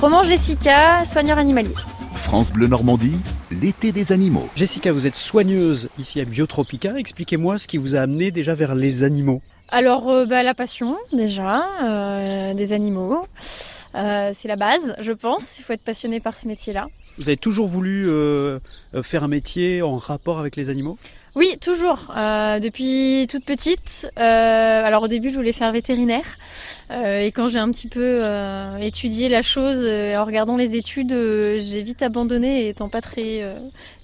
[0.00, 1.74] Roman Jessica, soigneur animalier.
[2.14, 3.18] France Bleu Normandie,
[3.50, 4.48] l'été des animaux.
[4.56, 6.94] Jessica, vous êtes soigneuse ici à Biotropica.
[6.96, 9.42] Expliquez-moi ce qui vous a amené déjà vers les animaux.
[9.68, 13.26] Alors, euh, bah, la passion, déjà, euh, des animaux.
[13.94, 15.58] Euh, c'est la base, je pense.
[15.58, 16.86] Il faut être passionné par ce métier-là.
[17.18, 18.08] Vous avez toujours voulu
[19.02, 20.96] faire un métier en rapport avec les animaux?
[21.36, 22.12] Oui, toujours.
[22.16, 24.10] Euh, depuis toute petite.
[24.18, 26.24] Euh, alors au début, je voulais faire vétérinaire.
[26.90, 28.22] Euh, et quand j'ai un petit peu
[28.80, 33.42] étudié la chose, en regardant les études, j'ai vite abandonné, étant pas très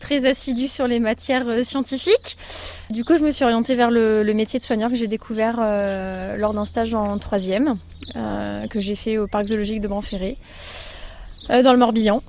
[0.00, 2.36] très assidue sur les matières scientifiques.
[2.90, 5.58] Du coup, je me suis orientée vers le, métier de soigneur que j'ai découvert
[6.36, 7.76] lors d'un stage en troisième
[8.14, 10.38] que j'ai fait au parc zoologique de Banferré,
[11.48, 12.22] dans le Morbihan.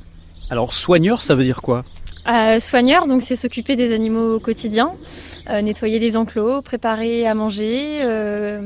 [0.51, 1.83] Alors soigneur, ça veut dire quoi?
[2.25, 4.93] Euh, soigneur, donc c'est s'occuper des animaux au quotidien,
[5.49, 8.61] euh, nettoyer les enclos, préparer à manger, euh,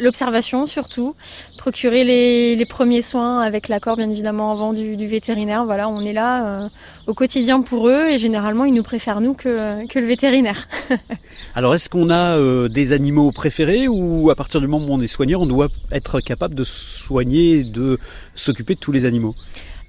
[0.00, 1.14] l'observation surtout,
[1.56, 5.64] procurer les, premiers soins avec l'accord bien évidemment avant du, vétérinaire.
[5.64, 6.68] Voilà, on est là
[7.06, 10.66] au quotidien pour eux et généralement ils nous préfèrent nous que, que le vétérinaire.
[11.54, 12.38] Alors est-ce qu'on a
[12.68, 16.20] des animaux préférés ou à partir du moment où on est soigneur, on doit être
[16.20, 17.98] capable de soigner, de
[18.34, 19.34] s'occuper de tous les animaux?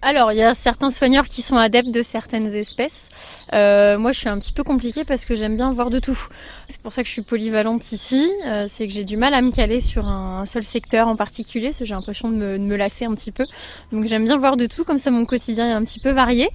[0.07, 3.09] Alors, il y a certains soigneurs qui sont adeptes de certaines espèces.
[3.53, 6.27] Euh, moi, je suis un petit peu compliquée parce que j'aime bien voir de tout.
[6.67, 8.29] C'est pour ça que je suis polyvalente ici.
[8.45, 11.69] Euh, c'est que j'ai du mal à me caler sur un seul secteur en particulier,
[11.69, 13.47] parce que j'ai l'impression de me, me lasser un petit peu.
[13.91, 16.49] Donc, j'aime bien voir de tout, comme ça mon quotidien est un petit peu varié.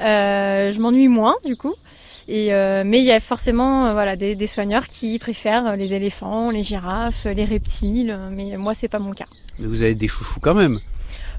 [0.00, 1.74] Euh, je m'ennuie moins, du coup.
[2.28, 7.26] Mais il y a forcément voilà des, des soigneurs qui préfèrent les éléphants, les girafes,
[7.26, 8.18] les reptiles.
[8.32, 9.26] Mais moi, c'est pas mon cas.
[9.58, 10.80] Mais vous avez des chouchous quand même.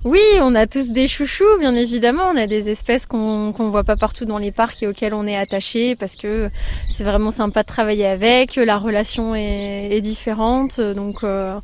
[0.04, 2.30] Oui, on a tous des chouchous, bien évidemment.
[2.32, 5.28] On a des espèces qu'on qu'on voit pas partout dans les parcs et auxquelles on
[5.28, 6.50] est attaché parce que
[6.90, 8.56] c'est vraiment sympa de travailler avec.
[8.56, 11.60] La relation est, est différente, donc euh,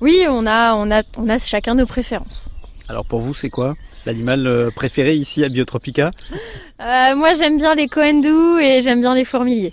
[0.00, 2.48] oui, on a, on a, on a chacun nos préférences.
[2.88, 3.74] Alors pour vous, c'est quoi
[4.06, 6.10] l'animal euh, préféré ici à Biotropica?
[6.80, 9.72] Euh, moi, j'aime bien les cohendous et j'aime bien les fourmiliers.